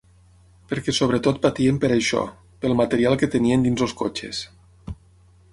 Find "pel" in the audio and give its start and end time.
2.65-2.75